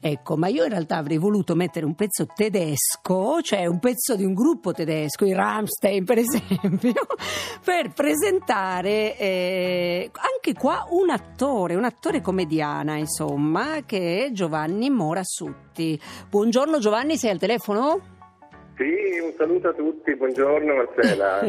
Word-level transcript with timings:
Ecco, 0.00 0.36
ma 0.36 0.48
io 0.48 0.64
in 0.64 0.70
realtà 0.70 0.96
avrei 0.96 1.18
voluto 1.18 1.54
mettere 1.54 1.86
un 1.86 1.94
pezzo 1.94 2.26
tedesco, 2.26 3.40
cioè 3.42 3.66
un 3.66 3.78
pezzo 3.78 4.16
di 4.16 4.24
un 4.24 4.34
gruppo 4.34 4.72
tedesco, 4.72 5.24
i 5.24 5.32
Rammstein 5.32 6.04
per 6.04 6.18
esempio, 6.24 7.06
per 7.62 7.92
presentare 7.92 9.16
eh, 9.18 10.10
anche 10.14 10.58
qua 10.58 10.86
un 10.90 11.10
attore, 11.10 11.74
un 11.74 11.84
attore 11.84 12.20
comediana, 12.20 12.96
insomma, 12.96 13.84
che 13.84 14.26
è 14.26 14.32
Giovanni 14.32 14.90
Morasutti. 14.90 16.00
Buongiorno 16.28 16.78
Giovanni, 16.78 17.16
sei 17.16 17.30
al 17.30 17.38
telefono? 17.38 18.15
Sì, 18.76 19.18
un 19.22 19.32
saluto 19.38 19.68
a 19.68 19.72
tutti, 19.72 20.14
buongiorno 20.14 20.74
Marcella. 20.74 21.40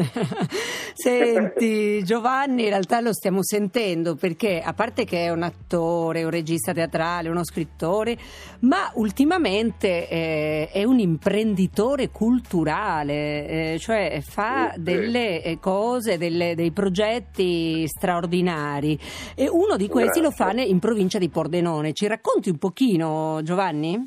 Senti, 0.94 2.02
Giovanni, 2.02 2.62
in 2.62 2.70
realtà 2.70 3.00
lo 3.00 3.12
stiamo 3.12 3.42
sentendo 3.42 4.14
perché, 4.14 4.62
a 4.64 4.72
parte 4.72 5.04
che 5.04 5.26
è 5.26 5.30
un 5.30 5.42
attore, 5.42 6.24
un 6.24 6.30
regista 6.30 6.72
teatrale, 6.72 7.28
uno 7.28 7.44
scrittore, 7.44 8.16
ma 8.60 8.90
ultimamente 8.94 10.08
eh, 10.08 10.70
è 10.72 10.84
un 10.84 11.00
imprenditore 11.00 12.08
culturale, 12.08 13.74
eh, 13.74 13.78
cioè 13.78 14.20
fa 14.22 14.72
sì, 14.74 14.82
delle. 14.82 15.42
Eh, 15.42 15.58
cose, 15.60 16.16
delle, 16.16 16.54
dei 16.54 16.72
progetti 16.72 17.86
straordinari 17.86 18.98
e 19.36 19.48
uno 19.50 19.76
di 19.76 19.88
questi 19.88 20.20
Grazie. 20.20 20.22
lo 20.22 20.30
fa 20.30 20.62
in 20.62 20.78
provincia 20.78 21.18
di 21.18 21.28
Pordenone. 21.28 21.92
Ci 21.92 22.06
racconti 22.06 22.48
un 22.48 22.56
pochino, 22.56 23.40
Giovanni? 23.42 24.02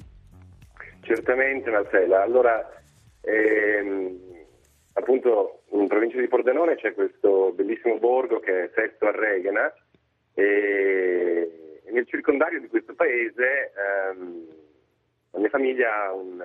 Certamente, 1.02 1.70
Marcella. 1.70 2.24
Allora, 2.24 2.81
e, 3.22 3.78
ehm, 3.78 4.20
appunto 4.94 5.64
in 5.72 5.88
provincia 5.88 6.20
di 6.20 6.28
Pordenone 6.28 6.76
c'è 6.76 6.94
questo 6.94 7.52
bellissimo 7.54 7.98
borgo 7.98 8.40
che 8.40 8.66
è 8.66 8.72
Sesto 8.74 9.08
a 9.08 9.12
Regena 9.12 9.74
e 10.34 11.82
nel 11.92 12.08
circondario 12.08 12.60
di 12.60 12.68
questo 12.68 12.94
paese 12.94 13.72
ehm, 13.76 14.48
la 15.32 15.40
mia 15.40 15.50
famiglia 15.50 16.04
ha 16.04 16.14
un, 16.14 16.44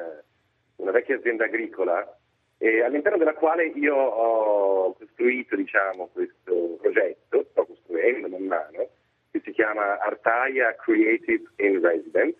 una 0.76 0.90
vecchia 0.90 1.16
azienda 1.16 1.44
agricola 1.44 2.18
all'interno 2.58 3.18
della 3.18 3.34
quale 3.34 3.66
io 3.66 3.94
ho 3.94 4.94
costruito 4.94 5.56
diciamo, 5.56 6.08
questo 6.12 6.76
progetto, 6.80 7.46
sto 7.50 7.66
costruendo 7.66 8.28
man 8.28 8.44
mano, 8.44 8.88
che 9.30 9.40
si 9.44 9.52
chiama 9.52 9.98
Artaia 9.98 10.74
Creative 10.76 11.50
in 11.56 11.80
Residence 11.80 12.38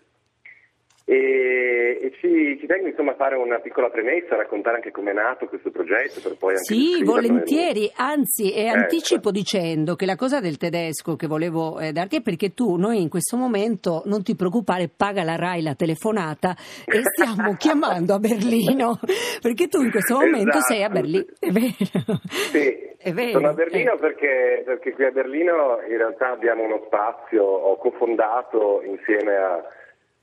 e, 1.09 1.99
e 2.01 2.11
ci, 2.19 2.57
ci, 2.59 2.67
tengo 2.67 2.89
insomma 2.89 3.13
a 3.13 3.15
fare 3.15 3.37
una 3.37 3.59
piccola 3.59 3.89
premessa, 3.89 4.33
a 4.33 4.39
raccontare 4.39 4.75
anche 4.75 4.91
come 4.91 5.11
è 5.11 5.13
nato 5.13 5.45
questo 5.45 5.71
progetto 5.71 6.19
per 6.21 6.35
poi 6.37 6.55
anche 6.55 6.63
Sì, 6.65 7.01
volentieri, 7.01 7.79
nel... 7.79 7.91
anzi 7.95 8.51
e 8.51 8.65
ecco. 8.65 8.75
anticipo 8.75 9.31
dicendo 9.31 9.95
che 9.95 10.05
la 10.05 10.17
cosa 10.17 10.41
del 10.41 10.57
tedesco 10.57 11.15
che 11.15 11.27
volevo 11.27 11.79
eh, 11.79 11.93
darti 11.93 12.17
è 12.17 12.21
perché 12.21 12.53
tu, 12.53 12.75
noi 12.75 13.01
in 13.01 13.07
questo 13.07 13.37
momento, 13.37 14.01
non 14.03 14.21
ti 14.21 14.35
preoccupare, 14.35 14.89
paga 14.93 15.23
la 15.23 15.37
RAI 15.37 15.61
la 15.61 15.75
telefonata 15.75 16.57
e 16.83 17.01
stiamo 17.03 17.55
chiamando 17.55 18.13
a 18.13 18.19
Berlino, 18.19 18.99
perché 19.41 19.69
tu 19.69 19.81
in 19.81 19.91
questo 19.91 20.15
momento 20.15 20.57
esatto. 20.57 20.73
sei 20.73 20.83
a 20.83 20.89
Berlino, 20.89 21.25
è 21.39 21.51
vero? 21.51 22.19
Sì. 22.51 22.85
È 22.99 23.13
vero. 23.13 23.31
Sono 23.31 23.49
a 23.49 23.53
Berlino 23.53 23.93
eh. 23.93 23.99
perché, 23.99 24.63
perché 24.65 24.91
qui 24.91 25.05
a 25.05 25.11
Berlino 25.11 25.79
in 25.87 25.95
realtà 25.95 26.31
abbiamo 26.31 26.63
uno 26.63 26.81
spazio, 26.87 27.43
ho 27.45 27.77
cofondato 27.77 28.81
insieme 28.83 29.35
a 29.35 29.63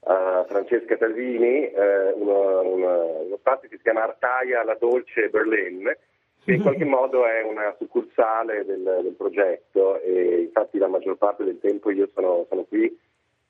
a 0.04 0.44
Francesca 0.46 0.96
Talvini 0.96 1.70
eh, 1.70 2.10
uno, 2.12 2.60
uno, 2.60 3.20
uno, 3.20 3.36
spazio 3.38 3.68
che 3.68 3.76
si 3.76 3.82
chiama 3.82 4.02
Artaia 4.02 4.62
La 4.64 4.76
Dolce 4.78 5.28
Berlin, 5.28 5.90
che 6.44 6.52
in 6.52 6.62
qualche 6.62 6.84
modo 6.84 7.26
è 7.26 7.42
una 7.42 7.74
succursale 7.78 8.64
del, 8.64 9.00
del 9.02 9.14
progetto 9.16 10.00
e 10.00 10.42
infatti 10.42 10.78
la 10.78 10.88
maggior 10.88 11.16
parte 11.16 11.44
del 11.44 11.58
tempo 11.58 11.90
io 11.90 12.08
sono, 12.12 12.44
sono 12.48 12.64
qui, 12.64 12.84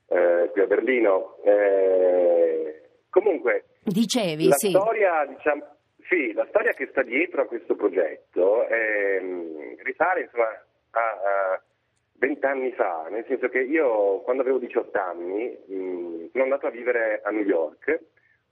eh, 0.08 0.50
qui, 0.52 0.60
a 0.60 0.66
Berlino. 0.66 1.38
Eh, 1.42 2.82
comunque, 3.10 3.64
Dicevi, 3.82 4.48
la 4.48 4.54
sì. 4.54 4.70
Storia, 4.70 5.26
diciamo, 5.26 5.66
sì, 6.08 6.32
la 6.32 6.46
storia 6.48 6.72
che 6.72 6.86
sta 6.90 7.02
dietro 7.02 7.42
a 7.42 7.46
questo 7.46 7.74
progetto 7.74 8.66
eh, 8.68 9.76
risale 9.82 10.22
insomma, 10.22 10.48
a, 10.90 11.00
a 11.00 11.62
vent'anni 12.16 12.72
fa, 12.72 13.08
nel 13.10 13.24
senso 13.26 13.48
che 13.48 13.60
io 13.60 14.20
quando 14.20 14.42
avevo 14.42 14.58
18 14.58 14.98
anni 14.98 15.56
mh, 15.66 16.30
sono 16.32 16.44
andato 16.44 16.66
a 16.66 16.70
vivere 16.70 17.20
a 17.22 17.30
New 17.30 17.44
York, 17.44 18.00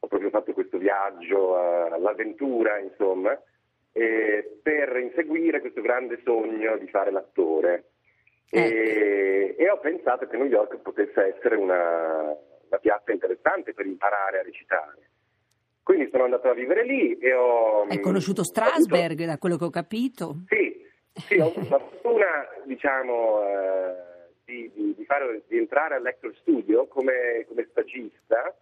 ho 0.01 0.07
proprio 0.09 0.31
fatto 0.31 0.53
questo 0.53 0.79
viaggio 0.79 1.57
all'avventura, 1.57 2.79
insomma, 2.79 3.41
per 3.93 4.97
inseguire 4.97 5.61
questo 5.61 5.81
grande 5.81 6.21
sogno 6.25 6.77
di 6.77 6.89
fare 6.89 7.11
l'attore. 7.11 7.85
E, 8.51 8.61
ecco. 8.61 9.63
e, 9.63 9.71
ho 9.71 9.79
pensato 9.79 10.27
che 10.27 10.37
New 10.37 10.47
York 10.47 10.77
potesse 10.79 11.37
essere 11.37 11.57
una, 11.57 12.23
una 12.23 12.79
piazza 12.81 13.13
interessante 13.13 13.75
per 13.75 13.87
imparare 13.87 14.41
a 14.41 14.43
recitare. 14.43 15.11
Quindi 15.83 16.09
sono 16.11 16.25
andato 16.25 16.49
a 16.49 16.55
vivere 16.55 16.85
lì 16.85 17.17
e 17.19 17.33
ho... 17.33 17.83
Hai 17.83 18.01
conosciuto 18.01 18.45
Strasberg, 18.45 19.13
avuto... 19.13 19.27
da 19.27 19.39
quello 19.39 19.57
che 19.57 19.65
ho 19.65 19.71
capito? 19.71 20.43
Sì, 20.49 20.85
sì, 21.15 21.39
ho 21.39 21.47
avuto 21.47 21.69
la 21.69 21.79
fortuna, 21.79 22.49
diciamo, 22.65 23.43
eh, 23.47 23.95
di, 24.45 24.71
di, 24.75 24.95
di, 24.95 25.05
fare, 25.05 25.43
di, 25.47 25.59
entrare 25.59 25.97
all'Ector 25.97 26.35
Studio 26.37 26.87
come, 26.87 27.45
come, 27.47 27.67
stagista, 27.71 28.55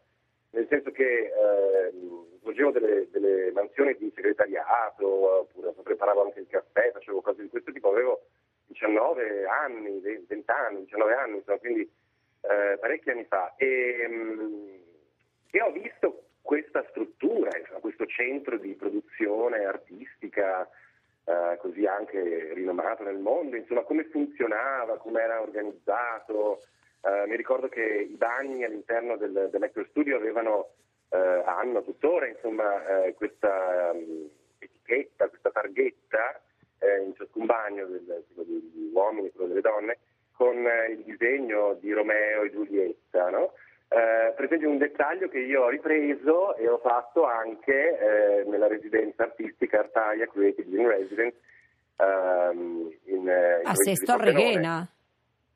nel 0.51 0.67
senso 0.69 0.91
che 0.91 1.05
eh, 1.05 1.93
svolgevo 2.41 2.73
delle, 2.73 3.09
delle, 3.11 3.53
mansioni 3.53 3.97
di 3.99 4.11
segretariato, 4.15 5.41
oppure 5.41 5.73
preparavo 5.83 6.23
anche 6.23 6.41
il 6.41 6.49
caffè, 6.49 6.91
facevo 6.93 7.21
cose 7.21 7.43
di 7.43 7.49
questo 7.49 7.71
tipo, 7.71 7.91
avevo 7.91 8.27
19 8.67 9.47
anni, 9.47 10.01
20 10.01 10.45
anni, 10.47 10.85
19 10.85 11.15
anni, 11.15 11.37
insomma, 11.37 11.59
quindi 11.59 11.83
eh, 11.83 12.79
parecchi 12.79 13.11
anni 13.11 13.25
fa. 13.27 13.55
E, 13.57 14.07
mm, 14.09 14.75
e, 15.51 15.63
ho 15.63 15.71
visto 15.71 16.25
questa 16.43 16.85
struttura, 16.91 17.57
insomma, 17.57 17.79
questo 17.79 18.07
centro 18.07 18.59
di 18.59 18.75
produzione 18.75 19.65
artistica 19.65 20.69
eh, 21.25 21.57
così 21.59 21.87
anche 21.87 22.53
rinomato 22.55 23.03
nel 23.03 23.19
mondo, 23.19 23.57
insomma 23.57 23.83
come 23.83 24.05
funzionava, 24.05 24.99
come 24.99 25.21
era 25.23 25.41
organizzato. 25.41 26.63
Eh, 27.03 27.27
mi 27.27 27.37
ricordo 27.37 27.69
che 27.69 27.83
i 27.83 28.17
bagni 28.17 28.65
all'interno 28.65 29.17
del, 29.17 29.49
dell'Ector 29.51 29.87
Studio 29.89 30.17
avevano, 30.17 30.71
eh, 31.11 31.43
hanno 31.45 31.83
tuttora 31.83 32.27
insomma, 32.27 33.05
eh, 33.05 33.15
questa 33.15 33.91
um, 33.93 34.29
etichetta, 34.59 35.29
questa 35.29 35.51
targhetta 35.51 36.41
eh, 36.79 37.03
in 37.03 37.15
ciascun 37.15 37.47
bagno, 37.47 37.87
del, 37.87 38.25
quello 38.35 38.51
degli 38.51 38.91
uomini, 38.93 39.31
quello 39.31 39.49
delle 39.49 39.61
donne, 39.61 39.99
con 40.33 40.57
il 40.89 41.03
disegno 41.05 41.75
di 41.75 41.93
Romeo 41.93 42.43
e 42.43 42.51
Giulietta. 42.51 43.31
No? 43.31 43.53
Eh, 43.93 44.33
per 44.37 44.45
esempio 44.45 44.71
un 44.71 44.79
dettaglio 44.79 45.29
che 45.29 45.41
io 45.41 45.65
ho 45.65 45.69
ripreso 45.69 46.55
e 46.55 46.69
ho 46.69 46.79
fatto 46.79 47.25
anche 47.25 47.99
eh, 47.99 48.45
nella 48.49 48.69
residenza 48.69 49.25
artistica 49.25 49.81
Artaia 49.81 50.29
Creative 50.29 50.81
in 50.81 50.87
Residence 50.87 51.37
ehm, 51.97 52.89
in, 53.07 53.29
eh, 53.29 53.61
in 53.63 53.67
a 53.67 53.75
Sesto 53.75 54.17
Reghena. 54.17 54.89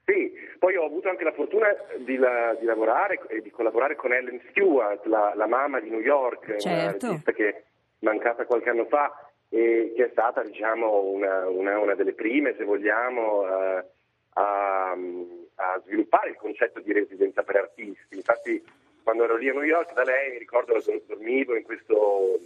Sì, 0.05 0.33
poi 0.59 0.75
ho 0.75 0.85
avuto 0.85 1.09
anche 1.09 1.23
la 1.23 1.33
fortuna 1.33 1.69
di, 1.99 2.17
la, 2.17 2.57
di 2.59 2.67
lavorare 2.67 3.21
e 3.29 3.41
di 3.41 3.51
collaborare 3.51 3.95
con 3.95 4.13
Ellen 4.13 4.41
Stewart, 4.51 5.07
la, 5.07 5.33
la 5.37 5.47
mamma 5.47 5.79
di 5.79 5.91
New 5.91 6.01
York, 6.01 6.57
certo. 6.57 7.07
una 7.07 7.13
regista 7.15 7.33
che 7.33 7.49
è 7.49 7.63
mancata 8.01 8.47
qualche 8.47 8.69
anno 8.69 8.87
fa 8.87 9.31
e 9.49 9.93
che 9.95 10.07
è 10.07 10.09
stata 10.11 10.43
diciamo, 10.43 11.03
una, 11.03 11.49
una, 11.49 11.79
una 11.79 11.95
delle 11.95 12.15
prime, 12.15 12.57
se 12.57 12.65
vogliamo, 12.65 13.47
eh, 13.47 13.85
a 14.35 14.97
a 15.57 15.81
sviluppare 15.85 16.31
il 16.31 16.37
concetto 16.37 16.81
di 16.81 16.93
residenza 16.93 17.43
per 17.43 17.57
artisti. 17.57 18.17
Infatti 18.17 18.63
quando 19.03 19.25
ero 19.25 19.37
lì 19.37 19.49
a 19.49 19.53
New 19.53 19.63
York 19.63 19.93
da 19.93 20.03
lei 20.03 20.33
mi 20.33 20.39
ricordo 20.39 20.75
che 20.81 21.03
dormivo 21.07 21.55
in 21.55 21.63
questo 21.63 22.39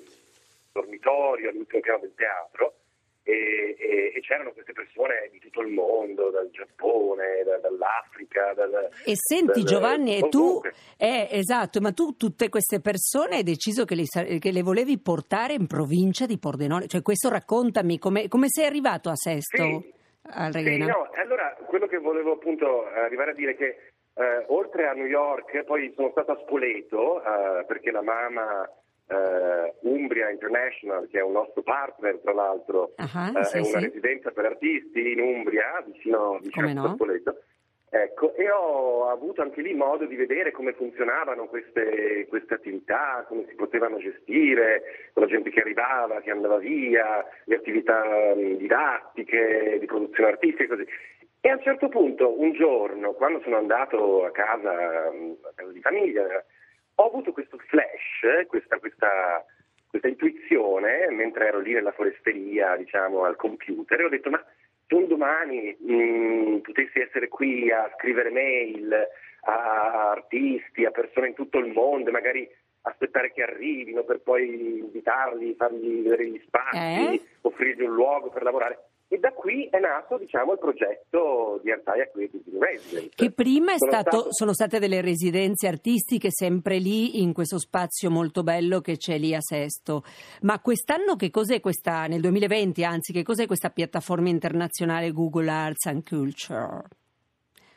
dormitorio 0.73 1.51
all'ultimo 1.51 1.81
piano 1.81 2.01
del 2.01 2.15
teatro 2.15 2.75
e, 3.23 3.77
e, 3.79 4.13
e, 4.15 4.21
c'erano 4.21 4.53
queste 4.53 4.73
persone 4.73 5.29
di 5.31 5.39
tutto 5.39 5.61
il 5.61 5.69
mondo, 5.69 6.31
dal 6.31 6.49
Giappone, 6.51 7.43
da, 7.45 7.59
dall'Africa. 7.59 8.55
Dal, 8.55 8.89
e 9.05 9.13
senti 9.17 9.61
dal, 9.61 9.65
Giovanni, 9.65 10.17
e 10.17 10.29
tu, 10.31 10.63
eh, 10.97 11.29
esatto, 11.31 11.81
ma 11.81 11.93
tu 11.93 12.17
tutte 12.17 12.49
queste 12.49 12.81
persone 12.81 13.37
hai 13.37 13.43
deciso 13.43 13.85
che 13.85 13.95
le, 13.95 14.05
che 14.39 14.51
le, 14.51 14.63
volevi 14.63 14.99
portare 14.99 15.53
in 15.53 15.67
provincia 15.67 16.25
di 16.25 16.39
Pordenone, 16.39 16.87
cioè 16.87 17.03
questo 17.03 17.29
raccontami 17.29 17.99
come, 17.99 18.29
come 18.29 18.47
sei 18.49 18.65
arrivato 18.65 19.11
a 19.11 19.15
Sesto? 19.15 19.63
Sì 19.63 19.97
al 20.31 20.53
Sì, 20.53 20.77
no, 20.79 21.09
allora 21.15 21.57
quello 21.69 21.87
che 21.87 21.99
volevo 21.99 22.33
appunto 22.33 22.87
arrivare 22.87 23.33
a 23.33 23.35
dire 23.35 23.53
è 23.53 23.57
che 23.57 23.77
eh, 24.15 24.45
oltre 24.49 24.89
a 24.89 24.93
New 24.95 25.07
York 25.07 25.63
poi 25.65 25.93
sono 25.95 26.11
stato 26.11 26.33
a 26.33 26.39
Spoleto 26.43 27.23
eh, 27.23 27.65
perché 27.67 27.91
la 27.91 28.03
mamma 28.03 28.69
eh, 29.09 29.75
Umbria 29.83 30.31
International, 30.31 31.09
che 31.09 31.19
è 31.19 31.23
un 31.23 31.33
nostro 31.33 31.63
partner 31.63 32.19
tra 32.19 32.33
l'altro, 32.33 32.95
uh-huh, 32.97 33.43
sì, 33.43 33.57
è 33.57 33.61
una 33.61 33.79
sì. 33.79 33.85
residenza 33.85 34.31
per 34.31 34.47
artisti 34.47 35.13
in 35.13 35.21
Umbria, 35.21 35.83
vicino, 35.87 36.39
vicino 36.41 36.73
no? 36.73 36.85
a 36.85 36.93
Spoleto. 36.95 37.37
Ecco, 37.91 38.35
e 38.35 38.51
ho 38.51 39.09
avuto 39.09 39.41
anche 39.41 39.63
lì 39.63 39.73
modo 39.73 40.05
di 40.05 40.15
vedere 40.15 40.51
come 40.51 40.75
funzionavano 40.75 41.47
queste, 41.47 42.27
queste, 42.29 42.53
attività, 42.53 43.25
come 43.27 43.47
si 43.49 43.55
potevano 43.55 43.97
gestire, 43.97 45.11
con 45.15 45.23
la 45.23 45.29
gente 45.29 45.49
che 45.49 45.61
arrivava, 45.61 46.21
che 46.21 46.31
andava 46.31 46.59
via, 46.59 47.25
le 47.45 47.57
attività 47.57 48.35
didattiche, 48.35 49.79
di 49.81 49.87
produzione 49.87 50.33
artistica 50.33 50.65
e 50.65 50.67
così. 50.67 50.87
E 51.41 51.49
a 51.49 51.55
un 51.55 51.63
certo 51.63 51.89
punto, 51.89 52.41
un 52.41 52.53
giorno, 52.53 53.13
quando 53.13 53.41
sono 53.43 53.57
andato 53.57 54.25
a 54.25 54.31
casa, 54.33 54.71
a 55.07 55.53
casa 55.55 55.71
di 55.71 55.81
famiglia, 55.81 56.45
ho 56.97 57.07
avuto 57.07 57.33
questo 57.33 57.59
flash, 57.69 58.47
questa, 58.49 58.79
questa, 58.79 59.45
questa 59.89 60.09
intuizione, 60.09 61.09
mentre 61.11 61.47
ero 61.47 61.61
lì 61.61 61.73
nella 61.73 61.93
foresteria, 61.93 62.77
diciamo, 62.77 63.25
al 63.25 63.37
computer, 63.37 64.01
e 64.01 64.05
ho 64.05 64.09
detto, 64.09 64.31
ma 64.31 64.45
se 64.87 64.95
un 64.95 65.07
domani 65.07 65.77
mh, 65.79 65.95
mm, 65.95 66.57
potessi 66.59 66.99
essere 66.99 67.29
qui 67.29 67.71
a 67.71 67.89
scrivere 67.97 68.31
mail 68.31 68.93
a 69.43 70.11
artisti, 70.11 70.85
a 70.85 70.91
persone 70.91 71.29
in 71.29 71.35
tutto 71.35 71.59
il 71.59 71.73
mondo, 71.73 72.11
magari 72.11 72.49
aspettare 72.83 73.33
che 73.33 73.43
arrivino 73.43 74.03
per 74.03 74.21
poi 74.21 74.79
invitarli, 74.81 75.55
fargli 75.55 76.03
vedere 76.03 76.27
gli 76.27 76.43
spazi, 76.47 77.15
eh? 77.15 77.21
offrirgli 77.43 77.83
un 77.83 77.95
luogo 77.95 78.31
per 78.31 78.43
lavorare. 78.43 78.79
E 79.11 79.19
da 79.19 79.33
qui 79.33 79.67
è 79.71 79.79
nato 79.79 80.19
diciamo, 80.19 80.53
il 80.53 80.59
progetto 80.59 81.59
di 81.63 81.73
Artaia 81.73 82.11
Creative 82.11 82.43
Residence. 82.59 83.09
Che 83.15 83.33
prima 83.33 83.75
sono, 83.79 83.91
stato, 83.91 84.17
stato... 84.17 84.33
sono, 84.35 84.53
state 84.53 84.79
delle 84.79 85.01
residenze 85.01 85.67
artistiche 85.67 86.29
sempre 86.31 86.77
lì 86.77 87.23
in 87.23 87.33
questo 87.33 87.59
spazio 87.59 88.11
molto 88.11 88.43
bello 88.43 88.81
che 88.81 88.99
c'è 88.99 89.17
lì 89.17 89.35
a 89.35 89.41
Sesto. 89.41 90.03
Ma 90.43 90.61
quest'anno 90.61 91.17
che 91.17 91.31
cos'è 91.31 91.61
questa, 91.61 92.07
nel 92.07 92.21
2020 92.21 92.85
anzi, 92.85 93.15
che 93.15 93.23
cos'è 93.23 93.47
questa 93.47 93.71
piattaforma 93.71 94.29
internazionale 94.29 95.11
Google 95.11 95.49
Arts 95.49 95.87
and 95.87 96.07
Culture? 96.07 96.83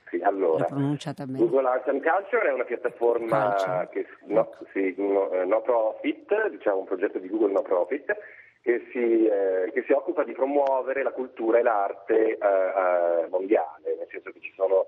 Sì, 0.09 0.19
allora, 0.23 0.67
Google 0.69 1.65
Arts 1.65 1.87
and 1.87 2.03
Culture 2.03 2.49
è 2.49 2.51
una 2.51 2.65
piattaforma 2.65 3.87
che, 3.89 4.05
no, 4.25 4.49
sì, 4.73 4.93
no, 4.97 5.31
eh, 5.31 5.45
no 5.45 5.61
profit, 5.61 6.49
diciamo 6.49 6.79
un 6.79 6.85
progetto 6.85 7.19
di 7.19 7.29
Google 7.29 7.53
no 7.53 7.61
profit 7.61 8.13
che 8.61 8.87
si, 8.91 9.25
eh, 9.25 9.71
che 9.73 9.83
si, 9.85 9.91
occupa 9.91 10.23
di 10.23 10.33
promuovere 10.33 11.01
la 11.01 11.11
cultura 11.11 11.59
e 11.59 11.63
l'arte 11.63 12.13
eh, 12.15 12.37
eh, 12.37 13.27
mondiale, 13.29 13.95
nel 13.97 14.07
senso 14.09 14.31
che 14.31 14.39
ci 14.39 14.53
sono 14.55 14.87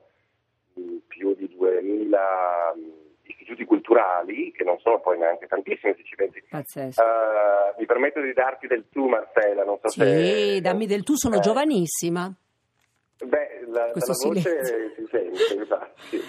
mm, 0.80 0.98
più 1.08 1.34
di 1.34 1.48
2000 1.48 2.74
mm, 2.78 2.90
istituti 3.24 3.66
culturali, 3.66 4.52
che 4.52 4.64
non 4.64 4.78
sono 4.80 5.00
poi 5.00 5.18
neanche 5.18 5.48
tantissimi 5.48 5.96
se 5.96 6.04
ci 6.04 6.16
pensi. 6.16 6.44
Uh, 6.52 7.80
mi 7.80 7.86
permetto 7.86 8.22
di 8.22 8.34
darti 8.34 8.68
del 8.68 8.86
tu 8.90 9.08
Marcella, 9.08 9.64
non 9.64 9.80
so 9.82 9.90
sì, 9.90 10.00
se... 10.02 10.26
Sì, 10.26 10.62
dammi 10.62 10.86
del 10.86 11.04
tu, 11.04 11.16
sono 11.16 11.38
eh. 11.38 11.40
giovanissima. 11.40 12.32
Beh, 13.24 13.66
la, 13.68 13.92
dalla 13.92 14.14
voce 14.24 14.94
si 14.96 15.06
sente, 15.10 15.54
infatti. 15.56 16.20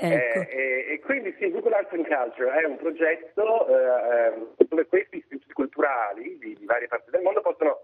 Ecco. 0.00 0.38
Eh, 0.50 0.86
e, 0.92 1.00
quindi 1.00 1.34
sì, 1.38 1.50
Google 1.50 1.74
Arts 1.74 1.92
and 1.92 2.06
Culture 2.06 2.52
è 2.60 2.64
un 2.64 2.76
progetto 2.76 3.66
eh, 3.66 4.66
dove 4.68 4.86
questi 4.86 5.16
istituti 5.16 5.52
culturali 5.52 6.38
di, 6.38 6.54
di, 6.54 6.64
varie 6.64 6.86
parti 6.86 7.10
del 7.10 7.22
mondo 7.22 7.40
possono 7.40 7.80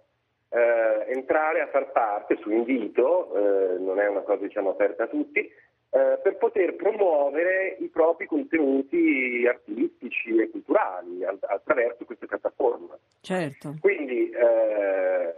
eh, 0.50 1.12
entrare 1.12 1.60
a 1.60 1.66
far 1.66 1.90
parte 1.90 2.38
su 2.40 2.50
invito, 2.50 3.34
eh, 3.34 3.78
non 3.78 3.98
è 3.98 4.06
una 4.06 4.20
cosa 4.20 4.42
diciamo 4.42 4.70
aperta 4.70 5.04
a 5.04 5.08
tutti, 5.08 5.40
eh, 5.40 6.18
per 6.22 6.36
poter 6.38 6.76
promuovere 6.76 7.76
i 7.80 7.88
propri 7.88 8.26
contenuti 8.26 9.44
artistici 9.48 10.36
e 10.36 10.50
culturali 10.50 11.24
attraverso 11.24 12.04
queste 12.04 12.26
piattaforme. 12.26 12.98
Certo. 13.20 13.74
Quindi 13.80 14.30
eh, 14.30 15.34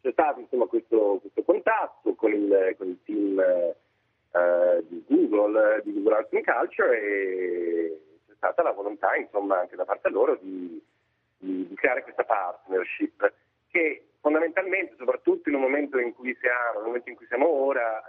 c'è 0.00 0.12
stato 0.12 0.40
insomma, 0.40 0.66
questo, 0.66 1.18
questo, 1.20 1.42
contatto 1.42 2.14
con 2.14 2.32
il, 2.32 2.74
con 2.78 2.88
il 2.88 2.98
team 3.04 3.38
eh, 3.40 3.74
Google, 5.48 5.82
di 5.84 6.36
and 6.36 6.44
Culture 6.44 7.00
e 7.00 8.00
c'è 8.26 8.34
stata 8.36 8.62
la 8.62 8.72
volontà 8.72 9.14
insomma 9.16 9.60
anche 9.60 9.76
da 9.76 9.84
parte 9.84 10.08
loro 10.10 10.36
di, 10.40 10.82
di, 11.38 11.66
di 11.68 11.74
creare 11.74 12.02
questa 12.02 12.24
partnership 12.24 13.32
che 13.70 14.04
fondamentalmente, 14.20 14.96
soprattutto 14.98 15.48
in 15.48 15.54
un 15.54 15.62
momento 15.62 15.98
in 15.98 16.14
cui 16.14 16.36
siamo, 16.40 16.78
nel 16.78 16.86
momento 16.86 17.08
in 17.08 17.16
cui 17.16 17.26
siamo 17.26 17.48
ora, 17.48 18.02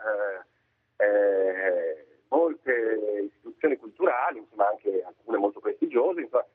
eh, 0.98 1.04
eh, 1.04 2.06
molte 2.30 3.30
istituzioni 3.30 3.78
culturali, 3.78 4.40
insomma 4.40 4.70
anche 4.70 5.04
alcune 5.06 5.38
molto 5.38 5.60
prestigiose, 5.60 6.22
insomma, 6.22 6.46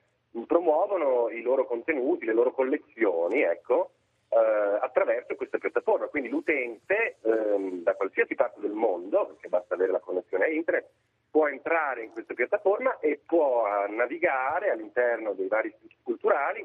promuovono 0.46 1.30
i 1.30 1.40
loro 1.40 1.64
contenuti, 1.64 2.26
le 2.26 2.34
loro 2.34 2.52
collezioni, 2.52 3.42
ecco, 3.42 3.92
eh, 4.28 4.78
attraverso 4.80 5.34
questa 5.34 5.58
piattaforma. 5.58 6.06
Quindi 6.06 6.28
l'utente 6.28 7.16
ehm, 7.22 7.82
da 7.82 7.94
qualsiasi 7.94 8.34
parte 8.34 8.60
del 8.60 8.72
mondo, 8.72 9.26
perché 9.26 9.48
basta 9.48 9.74
avere 9.74 9.92
la 9.92 10.00
connessione 10.00 10.44
a 10.44 10.48
internet, 10.48 10.88
può 11.30 11.48
entrare 11.48 12.04
in 12.04 12.12
questa 12.12 12.25
piattaforma 12.36 12.98
e 13.00 13.20
può 13.26 13.64
eh, 13.66 13.90
navigare 13.90 14.70
all'interno 14.70 15.32
dei 15.32 15.48
vari 15.48 15.68
istituti 15.68 15.96
culturali 16.02 16.64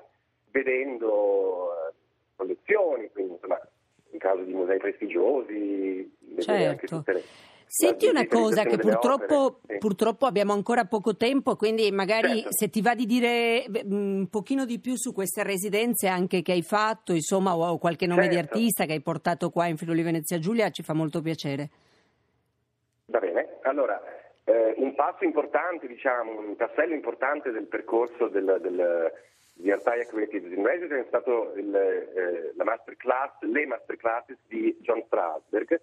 vedendo 0.52 1.72
eh, 1.90 1.94
collezioni, 2.36 3.10
quindi 3.12 3.34
insomma 3.34 3.60
in 4.12 4.20
caso 4.20 4.44
di 4.44 4.54
musei 4.54 4.78
prestigiosi, 4.78 6.16
vedere 6.20 6.42
certo. 6.42 6.70
anche 6.70 6.88
tutte 6.88 7.14
le 7.14 7.24
Senti 7.74 8.06
una 8.08 8.28
cosa 8.28 8.64
che 8.66 8.78
purtroppo, 8.78 9.62
sì. 9.66 9.78
purtroppo, 9.78 10.26
abbiamo 10.26 10.52
ancora 10.52 10.84
poco 10.84 11.16
tempo, 11.16 11.56
quindi 11.56 11.90
magari 11.90 12.42
certo. 12.42 12.52
se 12.52 12.70
ti 12.70 12.82
va 12.82 12.94
di 12.94 13.06
dire 13.06 13.64
un 13.86 14.28
pochino 14.30 14.66
di 14.66 14.78
più 14.82 14.98
su 14.98 15.14
queste 15.14 15.42
residenze 15.44 16.10
anche 16.10 16.42
che 16.42 16.52
hai 16.52 16.64
fatto, 16.64 17.14
insomma, 17.14 17.56
o 17.56 17.78
qualche 17.78 18.08
nome 18.08 18.24
certo. 18.24 18.36
di 18.36 18.42
artista 18.42 18.84
che 18.84 18.92
hai 18.92 19.00
portato 19.00 19.52
qua 19.52 19.68
in 19.68 19.78
Friuli 19.78 20.02
Venezia 20.02 20.38
Giulia, 20.38 20.70
ci 20.70 20.84
fa 20.84 20.92
molto 20.92 21.22
piacere. 21.22 21.70
Va 23.06 23.20
bene, 23.20 23.60
allora 23.62 24.02
eh, 24.52 24.74
un 24.78 24.94
passo 24.96 25.24
importante, 25.24 25.88
diciamo, 25.88 26.40
un 26.40 26.56
tassello 26.56 26.94
importante 26.94 27.52
del 27.52 27.68
percorso 27.68 28.28
del, 28.28 28.58
del, 28.60 29.14
di 29.54 29.72
Artaia 29.72 30.06
Creative 30.06 30.54
in 30.54 30.66
Residence 30.66 31.06
è 31.06 31.08
stato 31.08 31.54
il, 31.56 31.74
eh, 31.76 32.52
la 32.56 32.64
masterclass, 32.64 33.42
le 33.42 33.66
masterclasses 33.66 34.38
di 34.48 34.78
John 34.82 35.04
Strasberg 35.06 35.80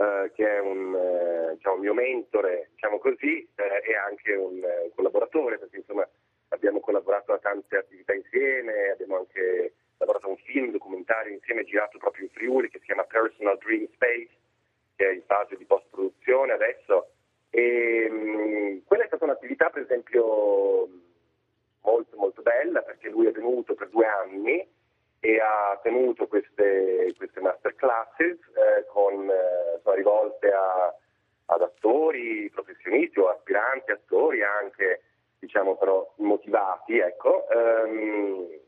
eh, 0.00 0.30
che 0.34 0.48
è 0.48 0.58
un 0.60 0.94
eh, 0.96 1.54
diciamo, 1.56 1.76
mio 1.76 1.92
mentore, 1.92 2.70
diciamo 2.72 2.98
così, 2.98 3.46
eh, 3.54 3.82
e 3.84 3.94
anche 3.96 4.32
un, 4.32 4.54
un, 4.54 4.90
collaboratore, 4.94 5.58
perché 5.58 5.76
insomma 5.76 6.08
abbiamo 6.48 6.80
collaborato 6.80 7.34
a 7.34 7.38
tante 7.38 7.76
attività 7.76 8.14
insieme, 8.14 8.92
abbiamo 8.92 9.18
anche 9.18 9.74
lavorato 9.98 10.26
a 10.26 10.30
un 10.30 10.38
film 10.38 10.70
documentario 10.70 11.34
insieme 11.34 11.64
girato 11.64 11.98
proprio 11.98 12.24
in 12.24 12.30
Friuli 12.30 12.70
che 12.70 12.78
si 12.78 12.86
chiama 12.86 13.04
Personal 13.04 13.58
Dream 13.58 13.86
Space, 13.92 14.30
che 14.96 15.06
è 15.06 15.12
in 15.12 15.22
fase 15.26 15.56
di 15.56 15.66
post-produzione 15.66 16.52
adesso. 16.52 17.09
E, 17.60 18.08
mh, 18.08 18.14
mm, 18.14 18.78
quella 18.86 19.04
è 19.04 19.06
stata 19.06 19.24
un'attività, 19.24 19.68
per 19.70 19.82
esempio, 19.82 20.88
molto 21.82 22.16
molto 22.16 22.42
bella 22.42 22.80
perché 22.82 23.08
lui 23.08 23.26
è 23.26 23.32
venuto 23.32 23.74
per 23.74 23.88
due 23.88 24.06
anni 24.06 24.66
e 25.22 25.40
ha 25.40 25.78
tenuto 25.82 26.26
queste, 26.26 27.12
queste 27.16 27.40
masterclasses 27.40 28.38
eh, 28.38 28.86
con, 28.88 29.28
eh, 29.28 29.94
rivolte 29.94 30.50
a, 30.50 30.94
ad 31.46 31.60
attori, 31.60 32.48
professionisti 32.50 33.18
o 33.18 33.28
aspiranti 33.28 33.90
attori 33.90 34.42
anche, 34.42 35.02
diciamo 35.38 35.76
però 35.76 36.14
motivati, 36.18 36.98
ecco, 36.98 37.46
ehm, 37.50 38.58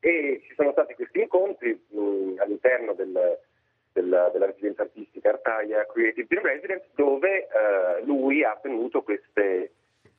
e 0.00 0.42
ci 0.46 0.54
sono 0.54 0.72
stati 0.72 0.94
questi 0.94 1.20
incontri 1.20 1.72
mh, 1.88 2.34
all'interno 2.38 2.92
del, 2.92 3.38
del, 3.94 4.30
della 4.32 4.46
residenza 4.46 4.82
artistica 4.82 5.30
Artaia 5.30 5.86
Creative 5.86 6.26
in 6.28 6.42
Residence 6.42 6.88
dove 6.94 7.46
eh, 7.46 8.04
lui 8.04 8.44
ha 8.44 8.58
tenuto 8.60 9.02
queste 9.02 9.72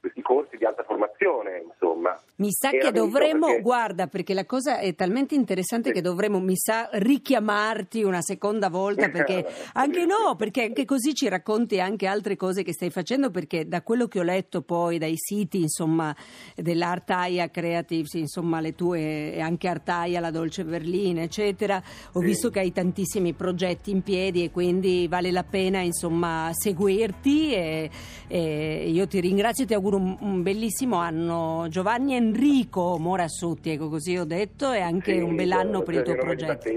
questi 0.05 0.21
corsi 0.21 0.57
di 0.57 0.65
alta 0.65 0.83
formazione, 0.83 1.63
insomma. 1.65 2.19
Mi 2.35 2.51
sa 2.51 2.69
che 2.69 2.91
dovremmo, 2.91 3.47
perché... 3.47 3.61
guarda, 3.61 4.07
perché 4.07 4.35
la 4.35 4.45
cosa 4.45 4.77
è 4.77 4.93
talmente 4.93 5.33
interessante 5.33 5.87
sì. 5.87 5.95
che 5.95 6.01
dovremmo, 6.01 6.39
mi 6.39 6.55
sa, 6.55 6.89
richiamarti 6.91 8.03
una 8.03 8.21
seconda 8.21 8.69
volta, 8.69 9.09
perché 9.09 9.45
anche 9.73 10.05
no, 10.05 10.35
perché 10.35 10.63
anche 10.63 10.85
così 10.85 11.15
ci 11.15 11.27
racconti 11.27 11.79
anche 11.79 12.05
altre 12.05 12.35
cose 12.35 12.61
che 12.61 12.71
stai 12.71 12.91
facendo, 12.91 13.31
perché 13.31 13.67
da 13.67 13.81
quello 13.81 14.07
che 14.07 14.19
ho 14.19 14.23
letto 14.23 14.61
poi 14.61 14.99
dai 14.99 15.15
siti, 15.15 15.61
insomma, 15.61 16.15
dell'Artaia 16.55 17.49
Creatives, 17.49 18.13
insomma, 18.13 18.59
le 18.59 18.75
tue, 18.75 19.33
e 19.33 19.39
anche 19.39 19.67
Artaia, 19.67 20.19
la 20.19 20.29
Dolce 20.29 20.65
Berlina, 20.65 21.23
eccetera, 21.23 21.81
ho 22.11 22.19
sì. 22.19 22.25
visto 22.25 22.49
che 22.51 22.59
hai 22.59 22.71
tantissimi 22.71 23.33
progetti 23.33 23.89
in 23.89 24.03
piedi 24.03 24.43
e 24.43 24.51
quindi 24.51 25.07
vale 25.07 25.31
la 25.31 25.43
pena, 25.43 25.79
insomma, 25.79 26.51
seguirti 26.53 27.53
e, 27.53 27.89
e 28.27 28.89
io 28.89 29.07
ti 29.07 29.19
ringrazio 29.19 29.63
e 29.63 29.67
ti 29.67 29.73
auguro 29.73 29.93
auguro 29.95 29.97
un, 29.97 30.17
un, 30.19 30.43
bellissimo 30.43 30.97
anno 30.97 31.67
Giovanni 31.69 32.15
Enrico 32.15 32.97
Morassutti, 32.99 33.71
ecco 33.71 33.89
così 33.89 34.17
ho 34.17 34.25
detto, 34.25 34.71
e 34.71 34.79
anche 34.79 35.13
sì, 35.13 35.21
un 35.21 35.35
bell'anno 35.35 35.81
per 35.81 35.95
il 35.95 36.01
tuo 36.03 36.15
progetto. 36.15 36.69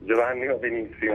Giovanni 0.00 0.46
va 0.46 0.54
benissimo. 0.54 1.14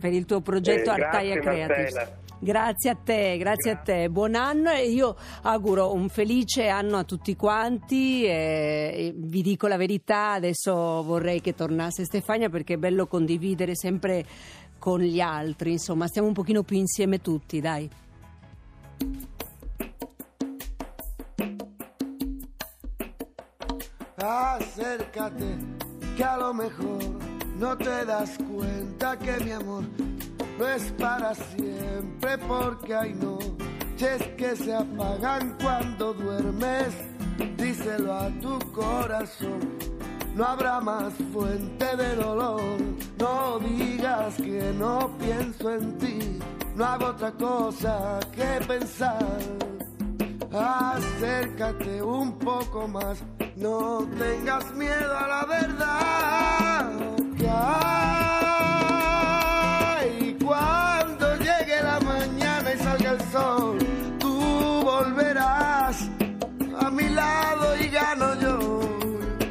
Per 0.00 0.12
il 0.12 0.24
tuo 0.24 0.40
progetto 0.40 0.90
eh, 0.90 1.00
Artaia 1.00 1.38
Creatives. 1.40 2.22
Grazie 2.40 2.90
a 2.90 2.94
te, 2.94 3.36
grazie, 3.38 3.38
grazie, 3.38 3.70
a 3.70 3.76
te. 3.76 4.08
Buon 4.10 4.34
anno 4.34 4.70
e 4.70 4.88
io 4.88 5.16
auguro 5.42 5.94
un 5.94 6.08
felice 6.08 6.68
anno 6.68 6.98
a 6.98 7.04
tutti 7.04 7.36
quanti. 7.36 8.24
E 8.24 9.14
vi 9.16 9.40
dico 9.40 9.66
la 9.66 9.76
verità, 9.76 10.32
adesso 10.32 11.02
vorrei 11.02 11.40
che 11.40 11.54
tornasse 11.54 12.04
Stefania 12.04 12.50
perché 12.50 12.74
è 12.74 12.78
bello 12.78 13.06
condividere 13.06 13.74
sempre 13.74 14.24
con 14.78 15.00
gli 15.00 15.20
altri. 15.20 15.72
Insomma, 15.72 16.06
stiamo 16.06 16.28
un 16.28 16.34
pochino 16.34 16.62
più 16.62 16.76
insieme 16.76 17.20
tutti, 17.20 17.60
dai. 17.60 17.88
Acércate, 24.24 25.58
que 26.16 26.24
a 26.24 26.36
lo 26.36 26.54
mejor 26.54 27.02
no 27.58 27.76
te 27.76 28.04
das 28.04 28.36
cuenta 28.38 29.18
que 29.18 29.44
mi 29.44 29.52
amor 29.52 29.84
no 30.58 30.68
es 30.68 30.92
para 30.92 31.34
siempre 31.34 32.38
porque 32.46 32.94
hay 32.94 33.14
noches 33.14 34.22
que 34.36 34.56
se 34.56 34.74
apagan 34.74 35.56
cuando 35.62 36.14
duermes. 36.14 36.94
Díselo 37.56 38.12
a 38.14 38.28
tu 38.40 38.58
corazón, 38.72 39.60
no 40.34 40.44
habrá 40.44 40.80
más 40.80 41.12
fuente 41.32 41.96
de 41.96 42.16
dolor. 42.16 42.60
No 43.18 43.58
digas 43.58 44.36
que 44.36 44.72
no 44.78 45.10
pienso 45.18 45.74
en 45.74 45.98
ti, 45.98 46.38
no 46.76 46.84
hago 46.84 47.06
otra 47.06 47.32
cosa 47.32 48.20
que 48.32 48.64
pensar. 48.66 49.63
Acércate 50.56 52.00
un 52.00 52.38
poco 52.38 52.86
más, 52.86 53.18
no 53.56 54.06
tengas 54.16 54.72
miedo 54.74 55.18
a 55.18 55.26
la 55.26 55.44
verdad. 55.46 56.92
Que 57.36 57.48
hay 59.98 60.38
cuando 60.44 61.36
llegue 61.38 61.82
la 61.82 61.98
mañana 61.98 62.72
y 62.72 62.78
salga 62.78 63.10
el 63.10 63.20
sol, 63.32 63.78
tú 64.20 64.38
volverás 64.84 66.08
a 66.78 66.88
mi 66.88 67.08
lado 67.08 67.76
y 67.76 67.88
gano 67.88 68.40
yo. 68.40 68.80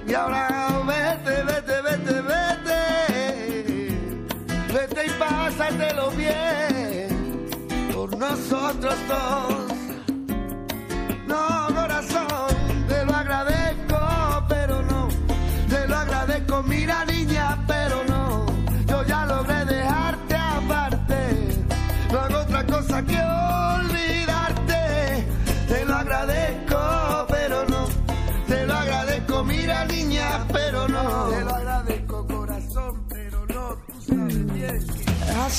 Y 0.08 0.14
ahora 0.14 0.70
vete, 0.88 1.44
vete, 1.44 1.82
vete, 1.82 2.22
vete. 2.22 2.80
Vete 4.74 5.06
y 5.06 5.10
pásatelo 5.20 6.12
bien 6.12 7.50
por 7.94 8.18
nosotros 8.18 8.96
dos. 9.10 9.63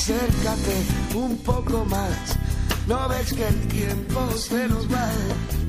Acércate 0.04 0.84
un 1.14 1.38
poco 1.38 1.82
más. 1.87 2.37
No 2.87 3.08
ves 3.08 3.32
que 3.32 3.49
el 3.49 3.68
tiempo 3.68 4.30
se 4.32 4.68
nos 4.68 4.87
va, 4.92 5.08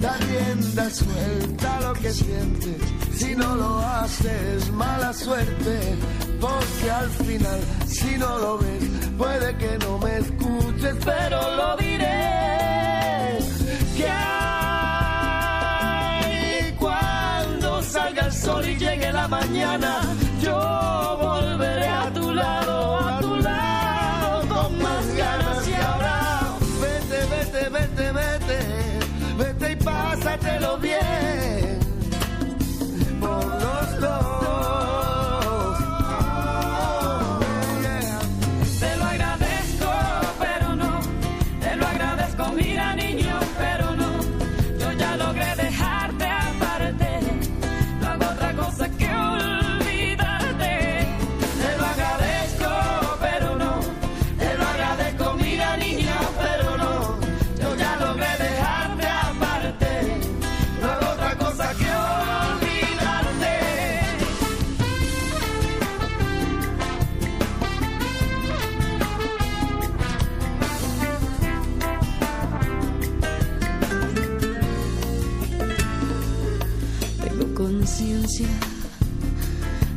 da 0.01 0.17
rienda 0.17 0.89
suelta 0.89 1.79
lo 1.79 1.93
que 1.93 2.11
sientes. 2.11 2.75
Si 3.15 3.33
no 3.33 3.55
lo 3.55 3.79
haces, 3.79 4.69
mala 4.73 5.13
suerte, 5.13 5.95
porque 6.41 6.91
al 6.91 7.09
final, 7.11 7.61
si 7.87 8.17
no 8.17 8.37
lo 8.37 8.57
ves, 8.57 8.83
puede 9.17 9.55
que 9.55 9.77
no 9.77 9.99
me 9.99 10.17
escuches, 10.17 10.95
pero 11.05 11.55
lo 11.55 11.77
diré. 11.77 13.39
Que 13.95 14.09
hay 14.09 14.65
cuando 16.77 17.81
salga 17.83 18.25
el 18.25 18.33
sol 18.33 18.67
y 18.67 18.75
llegue 18.75 19.13
la 19.13 19.29
mañana, 19.29 20.01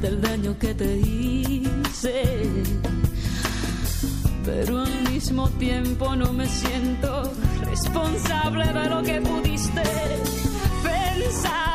del 0.03 0.21
daño 0.21 0.59
que 0.59 0.75
te 0.75 0.99
hice, 0.99 2.23
pero 4.45 4.83
al 4.83 5.11
mismo 5.11 5.49
tiempo 5.53 6.15
no 6.15 6.35
me 6.35 6.47
siento 6.47 7.33
responsable 7.65 8.67
de 8.67 8.91
lo 8.91 9.03
que 9.03 9.23
pudiste 9.23 9.83
pensar 10.83 11.68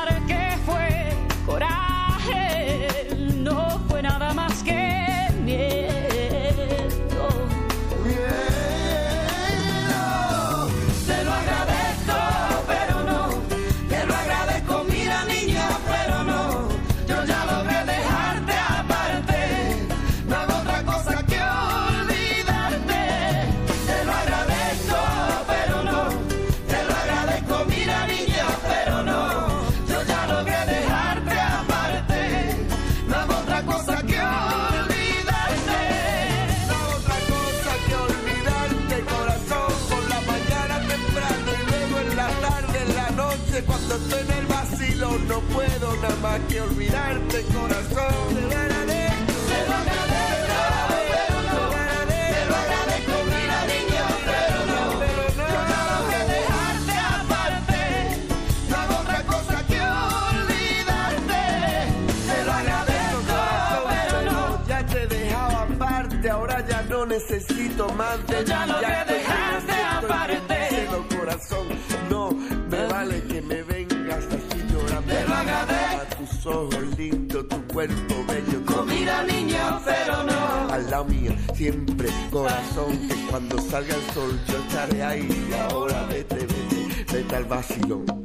no 45.00 45.40
puedo 45.54 45.96
nada 45.98 46.16
más 46.22 46.40
que 46.50 46.62
olvidarte, 46.62 47.44
corazón. 47.54 48.36
Te 48.36 48.42
lo 48.42 48.48
agradezco, 48.48 49.34
Te 49.50 49.68
lo 49.68 49.76
agradezco, 49.76 50.60
pero 50.90 51.38
no. 51.50 51.60
Te 52.08 52.46
lo 52.46 52.56
agradezco, 52.56 53.16
mira 53.26 53.60
niña, 53.74 54.06
pero 54.26 54.60
no. 54.72 54.80
pero 55.00 55.24
no. 55.38 55.46
Yo 55.50 55.60
ya 55.72 55.82
logré 55.90 56.22
dejarte 56.34 56.96
aparte. 57.18 57.82
No 58.70 58.76
hago 58.78 58.96
otra 59.02 59.22
cosa 59.24 59.56
que 59.68 59.80
olvidarte. 60.32 61.42
Te 62.28 62.46
lo 62.46 62.52
agradezco, 62.54 63.36
pero 63.90 64.32
no. 64.32 64.68
Ya 64.68 64.86
te 64.86 65.04
he 65.04 65.08
dejado 65.08 65.58
aparte, 65.58 66.30
ahora 66.30 66.66
ya 66.68 66.82
no 66.84 67.06
necesito 67.06 67.90
más 67.94 68.26
de 68.28 68.46
ya 68.46 68.64
ti, 68.64 68.72
logré 68.72 69.04
te 69.08 69.14
cuerpo 77.74 78.16
bello. 78.28 78.86
Mira 78.86 79.24
niña, 79.24 79.80
pero 79.84 80.24
no. 80.24 80.74
Al 80.74 80.90
lado 80.90 81.06
mío, 81.06 81.32
siempre, 81.56 82.10
corazón, 82.32 82.98
que 83.08 83.16
cuando 83.30 83.60
salga 83.60 83.96
el 83.96 84.14
sol 84.14 84.40
yo 84.48 84.58
estaré 84.60 85.04
ahí. 85.04 85.48
Y 85.50 85.54
ahora 85.54 86.06
vete, 86.06 86.36
vete, 86.36 87.06
vete 87.12 87.36
al 87.36 87.46
vacilón. 87.46 88.23